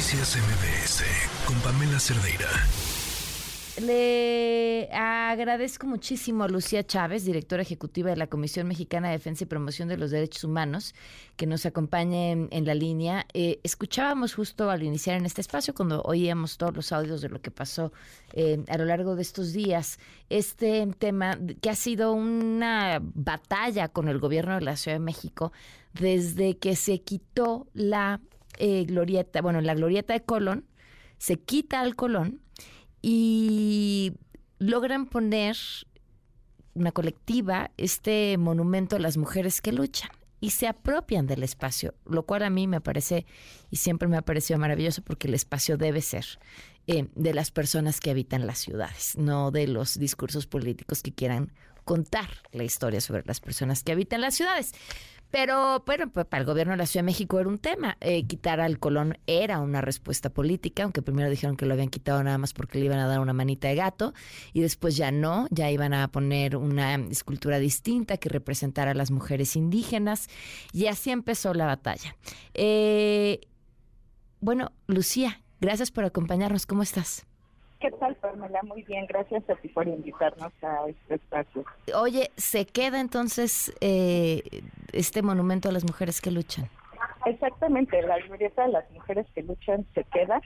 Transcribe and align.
Noticias 0.00 0.38
MBS 0.38 1.04
con 1.44 1.60
Pamela 1.60 2.00
Cerdeira. 2.00 2.48
Le 3.82 4.88
agradezco 4.94 5.86
muchísimo 5.86 6.42
a 6.44 6.48
Lucía 6.48 6.86
Chávez, 6.86 7.26
directora 7.26 7.60
ejecutiva 7.60 8.08
de 8.08 8.16
la 8.16 8.26
Comisión 8.26 8.66
Mexicana 8.66 9.08
de 9.08 9.18
Defensa 9.18 9.44
y 9.44 9.46
Promoción 9.46 9.88
de 9.88 9.98
los 9.98 10.10
Derechos 10.10 10.44
Humanos, 10.44 10.94
que 11.36 11.46
nos 11.46 11.66
acompañe 11.66 12.48
en, 12.50 12.64
la 12.64 12.74
línea. 12.74 13.26
Eh, 13.34 13.60
escuchábamos 13.62 14.32
justo 14.32 14.70
al 14.70 14.82
iniciar 14.82 15.18
en 15.18 15.26
este 15.26 15.42
espacio, 15.42 15.74
cuando 15.74 16.00
oíamos 16.00 16.56
todos 16.56 16.74
los 16.74 16.92
audios 16.92 17.20
de 17.20 17.28
lo 17.28 17.42
que 17.42 17.50
pasó 17.50 17.92
eh, 18.32 18.64
a 18.68 18.78
lo 18.78 18.86
largo 18.86 19.16
de 19.16 19.22
estos 19.22 19.52
días, 19.52 19.98
este 20.30 20.86
tema 20.98 21.38
que 21.60 21.68
ha 21.68 21.74
sido 21.76 22.14
una 22.14 23.00
batalla 23.02 23.88
con 23.88 24.08
el 24.08 24.18
gobierno 24.18 24.54
de 24.54 24.62
la 24.62 24.76
Ciudad 24.76 24.96
de 24.96 25.04
México 25.04 25.52
desde 25.92 26.56
que 26.56 26.74
se 26.74 27.02
quitó 27.02 27.66
la 27.74 28.20
eh, 28.60 28.84
glorieta, 28.84 29.42
bueno, 29.42 29.60
la 29.60 29.74
glorieta 29.74 30.12
de 30.12 30.22
Colón, 30.22 30.66
se 31.18 31.38
quita 31.38 31.80
al 31.80 31.96
Colón 31.96 32.40
y 33.02 34.12
logran 34.58 35.06
poner 35.06 35.56
una 36.74 36.92
colectiva 36.92 37.70
este 37.76 38.36
monumento 38.38 38.96
a 38.96 39.00
las 39.00 39.16
mujeres 39.16 39.60
que 39.60 39.72
luchan 39.72 40.10
y 40.40 40.50
se 40.50 40.66
apropian 40.66 41.26
del 41.26 41.42
espacio, 41.42 41.94
lo 42.06 42.24
cual 42.24 42.42
a 42.42 42.50
mí 42.50 42.66
me 42.66 42.80
parece 42.80 43.26
y 43.70 43.76
siempre 43.76 44.08
me 44.08 44.16
ha 44.16 44.22
parecido 44.22 44.58
maravilloso 44.58 45.02
porque 45.02 45.28
el 45.28 45.34
espacio 45.34 45.76
debe 45.76 46.00
ser 46.00 46.24
eh, 46.86 47.08
de 47.14 47.34
las 47.34 47.50
personas 47.50 48.00
que 48.00 48.10
habitan 48.10 48.46
las 48.46 48.58
ciudades, 48.58 49.16
no 49.18 49.50
de 49.50 49.66
los 49.66 49.98
discursos 49.98 50.46
políticos 50.46 51.02
que 51.02 51.12
quieran 51.12 51.52
contar 51.84 52.28
la 52.52 52.64
historia 52.64 53.00
sobre 53.00 53.22
las 53.26 53.40
personas 53.40 53.82
que 53.82 53.92
habitan 53.92 54.20
las 54.20 54.34
ciudades. 54.34 54.72
Pero, 55.30 55.84
bueno, 55.86 56.10
pues 56.10 56.26
para 56.26 56.40
el 56.40 56.46
gobierno 56.46 56.72
de 56.72 56.78
la 56.78 56.86
Ciudad 56.86 57.04
de 57.04 57.06
México 57.06 57.38
era 57.38 57.48
un 57.48 57.58
tema. 57.58 57.96
Eh, 58.00 58.26
quitar 58.26 58.60
al 58.60 58.80
Colón 58.80 59.16
era 59.28 59.60
una 59.60 59.80
respuesta 59.80 60.30
política, 60.30 60.82
aunque 60.82 61.02
primero 61.02 61.30
dijeron 61.30 61.56
que 61.56 61.66
lo 61.66 61.74
habían 61.74 61.88
quitado 61.88 62.22
nada 62.24 62.36
más 62.36 62.52
porque 62.52 62.80
le 62.80 62.86
iban 62.86 62.98
a 62.98 63.06
dar 63.06 63.20
una 63.20 63.32
manita 63.32 63.68
de 63.68 63.76
gato, 63.76 64.12
y 64.52 64.60
después 64.60 64.96
ya 64.96 65.12
no, 65.12 65.46
ya 65.50 65.70
iban 65.70 65.94
a 65.94 66.08
poner 66.08 66.56
una 66.56 66.96
escultura 66.96 67.60
distinta 67.60 68.16
que 68.16 68.28
representara 68.28 68.90
a 68.90 68.94
las 68.94 69.12
mujeres 69.12 69.54
indígenas, 69.54 70.26
y 70.72 70.86
así 70.86 71.10
empezó 71.12 71.54
la 71.54 71.66
batalla. 71.66 72.16
Eh, 72.54 73.40
bueno, 74.40 74.72
Lucía, 74.88 75.42
gracias 75.60 75.92
por 75.92 76.04
acompañarnos. 76.04 76.66
¿Cómo 76.66 76.82
estás? 76.82 77.24
¿Qué 77.80 77.90
tal, 77.92 78.14
Pamela? 78.16 78.60
Muy 78.62 78.82
bien, 78.82 79.06
gracias 79.06 79.48
a 79.48 79.54
ti 79.56 79.68
por 79.68 79.88
invitarnos 79.88 80.52
a 80.62 80.86
este 80.86 81.14
espacio. 81.14 81.64
Oye, 81.94 82.30
¿se 82.36 82.66
queda 82.66 83.00
entonces 83.00 83.74
eh, 83.80 84.42
este 84.92 85.22
monumento 85.22 85.70
a 85.70 85.72
las 85.72 85.84
mujeres 85.84 86.20
que 86.20 86.30
luchan? 86.30 86.68
Exactamente, 87.24 88.02
la 88.02 88.18
glorieta 88.18 88.66
de 88.66 88.72
las 88.72 88.90
mujeres 88.90 89.26
que 89.34 89.42
luchan 89.42 89.86
se 89.94 90.04
queda. 90.04 90.42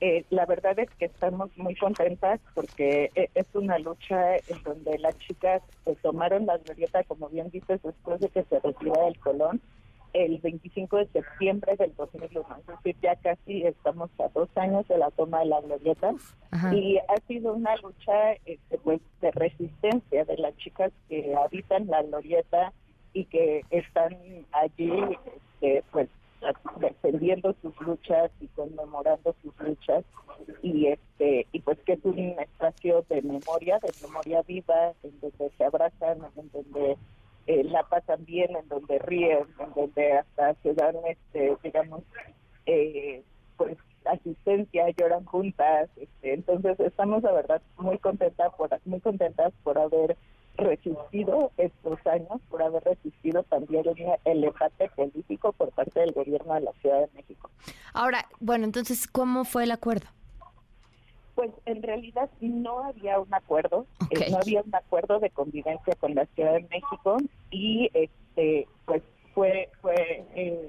Eh, 0.00 0.24
la 0.30 0.46
verdad 0.46 0.78
es 0.78 0.88
que 0.98 1.04
estamos 1.04 1.54
muy 1.58 1.76
contentas 1.76 2.40
porque 2.54 3.10
eh, 3.14 3.28
es 3.34 3.46
una 3.52 3.78
lucha 3.78 4.36
en 4.36 4.62
donde 4.64 4.98
las 4.98 5.18
chicas 5.18 5.60
tomaron 6.00 6.46
la 6.46 6.56
glorieta, 6.56 7.04
como 7.04 7.28
bien 7.28 7.50
dices, 7.50 7.82
después 7.82 8.20
de 8.20 8.30
que 8.30 8.42
se 8.44 8.58
retirara 8.58 9.06
el 9.06 9.18
Colón 9.20 9.60
el 10.12 10.38
25 10.38 10.96
de 10.96 11.06
septiembre 11.08 11.76
del 11.76 11.94
2001. 11.96 12.46
Es 12.58 12.66
decir, 12.66 12.96
ya 13.02 13.16
casi 13.16 13.62
estamos 13.64 14.10
a 14.18 14.28
dos 14.28 14.48
años 14.56 14.86
de 14.88 14.98
la 14.98 15.10
toma 15.10 15.40
de 15.40 15.46
la 15.46 15.60
glorieta. 15.60 16.14
Y 16.72 16.98
ha 16.98 17.16
sido 17.28 17.54
una 17.54 17.76
lucha 17.76 18.32
este, 18.44 18.78
pues, 18.78 19.00
de 19.20 19.30
resistencia 19.30 20.24
de 20.24 20.36
las 20.36 20.56
chicas 20.56 20.92
que 21.08 21.34
habitan 21.34 21.86
la 21.86 22.02
glorieta 22.02 22.72
y 23.12 23.24
que 23.24 23.64
están 23.70 24.16
allí 24.52 24.92
este, 25.60 25.84
pues 25.90 26.08
defendiendo 26.78 27.54
sus 27.60 27.78
luchas 27.80 28.30
y 28.40 28.46
conmemorando 28.48 29.34
sus 29.42 29.58
luchas. 29.60 30.04
Y 30.62 30.86
este 30.86 31.46
y 31.52 31.60
pues 31.60 31.78
que 31.80 31.92
es 31.94 32.04
un 32.04 32.18
espacio 32.18 33.04
de 33.10 33.20
memoria 33.22 33.78
de 33.78 33.92
memoria 34.06 34.42
viva 34.42 34.92
en 35.02 35.20
donde 35.20 35.50
se 35.56 35.64
abrazan 35.64 36.18
en 36.36 36.50
donde 36.50 36.96
eh, 37.50 37.64
la 37.64 37.82
pasan 37.82 38.24
bien, 38.24 38.54
en 38.54 38.68
donde 38.68 39.00
ríen, 39.00 39.44
en 39.58 39.72
donde 39.74 40.12
hasta 40.12 40.54
se 40.62 40.72
dan, 40.72 40.94
este, 41.04 41.56
digamos, 41.64 42.04
eh, 42.66 43.24
pues 43.56 43.76
asistencia, 44.04 44.88
lloran 44.90 45.24
juntas. 45.24 45.90
Este, 45.96 46.34
entonces 46.34 46.78
estamos, 46.78 47.24
la 47.24 47.32
verdad, 47.32 47.60
muy 47.76 47.98
contentas 47.98 48.54
por, 48.54 48.70
muy 48.84 49.00
contentas 49.00 49.52
por 49.64 49.78
haber 49.78 50.16
resistido 50.56 51.50
estos 51.56 51.98
años, 52.06 52.40
por 52.50 52.62
haber 52.62 52.84
resistido 52.84 53.42
también 53.42 53.84
el 54.24 54.44
empate 54.44 54.88
político 54.94 55.52
por 55.52 55.72
parte 55.72 55.98
del 55.98 56.12
gobierno 56.12 56.54
de 56.54 56.60
la 56.60 56.72
Ciudad 56.74 57.00
de 57.00 57.08
México. 57.14 57.50
Ahora, 57.94 58.26
bueno, 58.38 58.64
entonces, 58.64 59.08
¿cómo 59.08 59.44
fue 59.44 59.64
el 59.64 59.72
acuerdo? 59.72 60.06
Pues 61.40 61.52
en 61.64 61.82
realidad 61.82 62.28
no 62.42 62.84
había 62.84 63.18
un 63.18 63.32
acuerdo, 63.32 63.86
eh, 64.10 64.30
no 64.30 64.36
había 64.36 64.60
un 64.60 64.74
acuerdo 64.74 65.20
de 65.20 65.30
convivencia 65.30 65.94
con 65.94 66.14
la 66.14 66.26
Ciudad 66.26 66.52
de 66.52 66.68
México 66.68 67.16
y 67.50 67.90
este 67.94 68.68
pues 68.84 69.02
fue 69.32 69.70
fue 69.80 70.22
eh, 70.34 70.68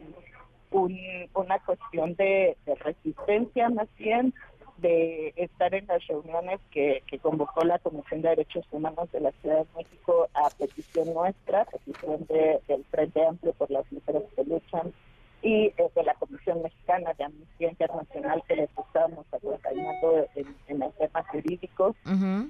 una 0.71 1.59
cuestión 1.65 2.15
de, 2.15 2.55
resistencia 2.79 3.67
más 3.67 3.89
bien 3.97 4.33
de 4.77 5.33
estar 5.35 5.75
en 5.75 5.87
las 5.87 6.07
reuniones 6.07 6.61
que, 6.71 7.03
que, 7.05 7.19
convocó 7.19 7.65
la 7.65 7.77
Comisión 7.79 8.21
de 8.21 8.29
Derechos 8.29 8.65
Humanos 8.71 9.11
de 9.11 9.19
la 9.19 9.33
Ciudad 9.41 9.65
de 9.65 9.83
México 9.83 10.29
a 10.33 10.49
petición 10.51 11.13
nuestra, 11.13 11.65
petición 11.65 12.25
del 12.29 12.85
Frente 12.85 13.25
Amplio 13.25 13.51
por 13.55 13.69
las 13.71 13.91
Mujeres 13.91 14.23
que 14.37 14.45
Luchan, 14.45 14.93
y 15.41 15.65
eh, 15.65 15.73
de 15.95 16.03
la 16.03 16.13
Comisión 16.15 16.61
Mexicana 16.61 17.13
de 17.17 17.23
Amnistía 17.23 17.69
Internacional 17.69 18.43
que 18.47 18.55
les 18.55 18.69
estábamos 18.69 19.25
acompañando 19.31 20.27
en, 20.35 20.81
el 20.81 20.91
tema 20.93 21.23
jurídico. 21.23 21.95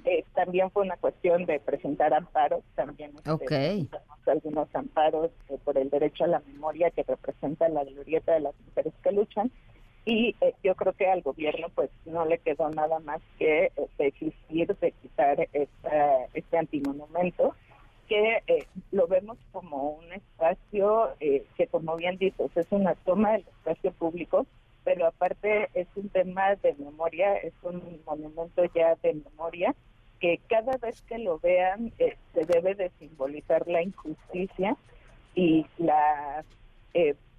Eh, 0.06 0.26
también 0.34 0.70
fue 0.72 0.84
una 0.84 0.98
cuestión 0.98 1.46
de 1.46 1.60
presentar 1.60 2.14
amparos, 2.14 2.64
también 2.76 3.12
este, 3.16 3.88
algunos 4.26 4.68
amparos 4.76 5.32
eh, 5.50 5.58
por 5.64 5.78
el 5.78 5.90
derecho 5.90 6.26
a 6.26 6.28
la 6.28 6.40
memoria 6.42 6.92
que 6.92 7.04
representa 7.04 7.70
la 7.70 7.84
glorieta 7.84 8.34
de 8.34 8.42
las 8.42 8.56
mujeres 8.68 8.94
que 9.04 9.12
luchan. 9.12 9.52
Y 10.04 10.36
yo 10.64 10.74
creo 10.76 10.94
que 10.94 11.08
al 11.08 11.22
gobierno 11.22 11.68
pues 11.76 11.92
no 12.06 12.26
le 12.26 12.40
quedó 12.40 12.70
nada 12.72 13.00
más 13.02 13.22
que 13.38 13.72
desistir 14.00 14.76
de 14.76 14.92
quitar 14.94 15.48
esta, 15.54 16.26
este 16.34 16.58
antimonumento 16.58 17.54
que 18.12 18.44
eh, 18.48 18.68
lo 18.92 19.08
vemos 19.08 19.38
eh, 21.20 21.44
que, 21.56 21.68
como 21.68 21.96
bien 21.96 22.18
dices, 22.18 22.56
es 22.56 22.68
una 22.72 22.96
toma 22.96 23.34
del 23.34 23.42
espacio 23.42 23.92
público, 23.92 24.46
pero 24.84 25.08
aparte 25.08 25.70
es 25.74 25.88
un 25.96 26.10
tema 26.10 26.56
de 26.56 26.74
memoria, 26.76 27.36
es 27.38 27.54
un 27.62 28.02
monumento 28.06 28.64
ya 28.74 28.96
de 29.04 29.14
memoria, 29.14 29.76
que 30.20 30.40
cada 30.48 30.78
vez 30.78 31.02
que 31.04 31.18
lo 31.18 31.40
vean 31.40 31.92
eh, 32.00 32.16
se 32.34 32.46
debe 32.46 32.76
de 32.76 32.92
simbolizar 33.00 33.68
la 33.68 33.82
injusticia 33.82 34.78
y 35.36 35.66
la, 35.78 36.44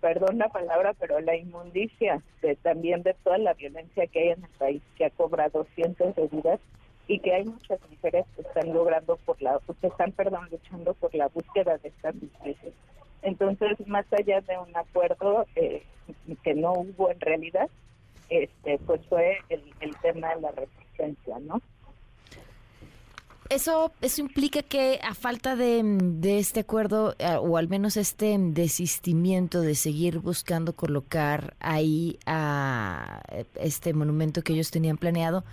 perdón 0.01 0.39
la 0.39 0.49
palabra, 0.49 0.95
pero 0.99 1.21
la 1.21 1.37
inmundicia 1.37 2.23
de, 2.43 2.57
también 2.57 3.03
de 3.03 3.15
toda 3.15 3.39
la 3.39 3.55
violencia 3.55 4.07
que 4.09 4.21
hay 4.21 4.29
en 4.31 4.45
el 4.45 4.51
país, 4.59 4.83
que 4.97 5.05
ha 5.05 5.11
cobrado 5.11 5.65
cientos 5.75 6.15
de 6.17 6.27
vidas 6.29 6.61
y 7.07 7.19
que 7.19 7.35
hay 7.35 7.45
muchas 7.45 7.79
mujeres 7.91 8.27
que 8.35 8.43
están 8.43 8.73
logrando 8.73 9.17
por 9.17 9.41
la, 9.43 9.61
que 9.81 9.87
están, 9.87 10.13
perdón, 10.13 10.49
luchando 10.51 10.95
por 10.95 11.15
la 11.15 11.29
búsqueda 11.29 11.79
de 11.79 11.89
esta 11.89 12.13
justicia. 12.13 12.73
Entonces, 13.23 13.79
más 13.87 14.05
allá 14.13 14.41
de 14.41 14.59
un 14.59 14.77
acuerdo 14.77 15.47
eh, 15.55 15.85
que 16.43 16.55
no 16.55 16.73
hubo 16.73 17.11
en 17.11 17.21
realidad, 17.21 17.69
este, 18.29 18.79
pues 18.79 19.01
fue 19.09 19.39
el, 19.49 19.63
tema 20.03 20.35
de 20.35 20.41
la 20.41 20.51
resistencia, 20.53 21.39
¿no? 21.41 21.61
Eso, 23.49 23.93
eso 24.01 24.23
implica 24.23 24.63
que 24.63 24.99
a 25.03 25.15
falta 25.15 25.57
de, 25.57 25.83
de, 25.85 26.39
este 26.39 26.61
acuerdo, 26.61 27.15
eh, 27.19 27.37
o 27.39 27.59
al 27.59 27.69
menos 27.69 27.99
este 27.99 28.35
desistimiento 28.39 29.61
de 29.61 29.75
seguir 29.75 30.21
buscando 30.21 30.75
colocar 30.75 31.55
ahí 31.61 32.19
a 32.25 33.21
este 33.57 33.93
monumento 33.93 34.43
que 34.43 34.55
ellos 34.55 34.71
tenían 34.71 34.97
planeado, 34.97 35.45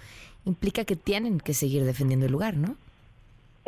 implica 0.45 0.85
que 0.85 0.95
tienen 0.95 1.39
que 1.39 1.53
seguir 1.53 1.83
defendiendo 1.83 2.25
el 2.25 2.31
lugar, 2.31 2.55
¿no? 2.55 2.77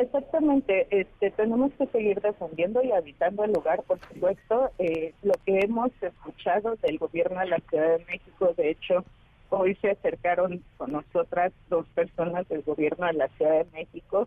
Exactamente, 0.02 0.88
este, 0.90 1.30
tenemos 1.30 1.72
que 1.74 1.86
seguir 1.86 2.20
defendiendo 2.20 2.82
y 2.82 2.90
habitando 2.90 3.44
el 3.44 3.52
lugar, 3.52 3.82
por 3.84 4.00
supuesto. 4.00 4.72
Eh, 4.80 5.14
lo 5.22 5.34
que 5.46 5.60
hemos 5.60 5.92
escuchado 6.02 6.74
del 6.82 6.98
gobierno 6.98 7.38
de 7.38 7.46
la 7.46 7.60
Ciudad 7.70 7.98
de 7.98 8.04
México, 8.06 8.52
de 8.56 8.70
hecho, 8.70 9.04
hoy 9.50 9.76
se 9.76 9.90
acercaron 9.90 10.60
con 10.76 10.90
nosotras 10.90 11.52
dos 11.70 11.86
personas 11.90 12.48
del 12.48 12.62
gobierno 12.62 13.06
de 13.06 13.12
la 13.12 13.28
Ciudad 13.28 13.64
de 13.64 13.70
México 13.72 14.26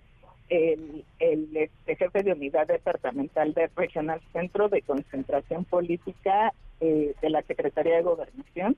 el, 0.50 1.04
este, 1.19 1.95
jefe 1.95 2.24
de 2.24 2.33
unidad 2.33 2.68
departamental 2.68 3.54
del 3.54 3.69
Regional 3.75 4.22
Centro 4.31 4.69
de 4.69 4.81
Concentración 4.81 5.66
Política 5.66 6.54
eh, 6.80 7.16
de 7.22 7.30
la 7.30 7.42
Secretaría 7.42 7.98
de 7.98 8.04
Gobernación, 8.04 8.77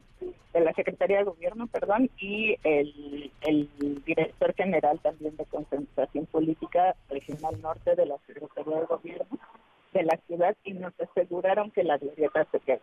de 0.60 0.66
la 0.66 0.74
Secretaría 0.74 1.18
de 1.20 1.24
Gobierno, 1.24 1.68
perdón, 1.68 2.10
y 2.20 2.58
el, 2.64 3.32
el 3.42 3.70
director 4.06 4.54
general 4.54 5.00
también 5.00 5.36
de 5.38 5.46
Concentración 5.46 6.26
Política 6.26 6.96
Regional 7.10 7.62
Norte 7.62 7.96
de 7.96 8.06
la 8.06 8.18
Secretaría 8.26 8.80
de 8.80 8.86
Gobierno 8.86 9.40
de 9.94 10.04
la 10.04 10.18
ciudad 10.28 10.56
y 10.64 10.74
nos 10.74 10.94
aseguraron 11.00 11.72
que 11.72 11.84
la 11.84 11.98
glorieta 11.98 12.46
se 12.52 12.60
queda. 12.60 12.82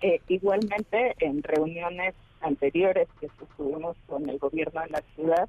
Eh, 0.00 0.20
igualmente, 0.28 1.14
en 1.20 1.42
reuniones 1.42 2.14
anteriores 2.40 3.08
que 3.20 3.28
sostuvimos 3.38 3.96
con 4.06 4.28
el 4.28 4.38
gobierno 4.38 4.80
de 4.82 4.90
la 4.90 5.02
ciudad 5.14 5.48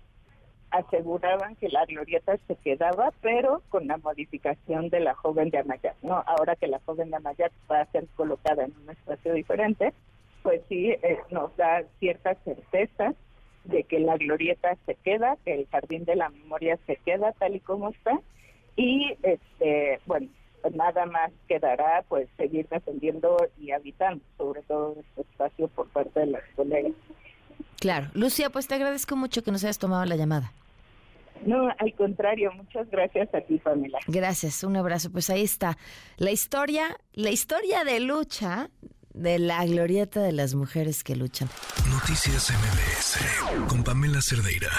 aseguraban 0.71 1.55
que 1.55 1.69
la 1.69 1.85
glorieta 1.85 2.37
se 2.47 2.55
quedaba, 2.55 3.11
pero 3.21 3.61
con 3.69 3.87
la 3.87 3.97
modificación 3.97 4.89
de 4.89 4.99
la 4.99 5.13
joven 5.13 5.49
de 5.49 5.59
Amayat. 5.59 5.95
No, 6.01 6.23
ahora 6.25 6.55
que 6.55 6.67
la 6.67 6.79
joven 6.85 7.09
de 7.09 7.17
Amayat 7.17 7.51
va 7.71 7.81
a 7.81 7.91
ser 7.91 8.07
colocada 8.15 8.65
en 8.65 8.73
un 8.83 8.89
espacio 8.89 9.33
diferente, 9.33 9.93
pues 10.45 10.61
sí 10.69 10.91
eh, 10.91 11.17
nos 11.31 11.57
da 11.57 11.83
cierta 11.99 12.35
certeza 12.43 13.15
de 13.63 13.83
que 13.83 13.99
la 13.99 14.15
glorieta 14.15 14.77
se 14.85 14.93
queda, 14.93 15.37
que 15.43 15.55
el 15.55 15.67
jardín 15.69 16.05
de 16.05 16.15
la 16.15 16.29
memoria 16.29 16.77
se 16.85 16.97
queda 16.97 17.31
tal 17.31 17.55
y 17.55 17.59
como 17.61 17.89
está, 17.89 18.19
y 18.75 19.17
este, 19.23 19.99
bueno, 20.05 20.27
nada 20.75 21.07
más 21.07 21.31
quedará 21.47 22.05
pues 22.07 22.29
seguir 22.37 22.67
defendiendo 22.69 23.37
y 23.59 23.71
habitando 23.71 24.23
sobre 24.37 24.61
todo 24.61 24.95
este 24.99 25.21
espacio 25.21 25.67
por 25.69 25.89
parte 25.89 26.19
de 26.19 26.27
las 26.27 26.43
colegas. 26.55 26.93
Claro. 27.79 28.09
Lucía, 28.13 28.51
pues 28.51 28.67
te 28.67 28.75
agradezco 28.75 29.15
mucho 29.15 29.41
que 29.43 29.51
nos 29.51 29.63
hayas 29.63 29.79
tomado 29.79 30.05
la 30.05 30.15
llamada. 30.15 30.51
No, 31.43 31.69
al 31.77 31.93
contrario, 31.95 32.51
muchas 32.53 32.89
gracias 32.91 33.33
a 33.33 33.41
ti, 33.41 33.57
Pamela. 33.57 33.99
Gracias, 34.07 34.63
un 34.63 34.77
abrazo. 34.77 35.11
Pues 35.11 35.29
ahí 35.31 35.43
está 35.43 35.75
la 36.17 36.31
historia, 36.31 36.97
la 37.13 37.31
historia 37.31 37.83
de 37.83 37.99
lucha 37.99 38.69
de 39.15 39.39
la 39.39 39.65
glorieta 39.65 40.21
de 40.21 40.31
las 40.31 40.53
mujeres 40.55 41.03
que 41.03 41.15
luchan. 41.15 41.49
Noticias 41.89 42.51
MBS 42.51 43.67
con 43.67 43.83
Pamela 43.83 44.21
Cerdeira. 44.21 44.71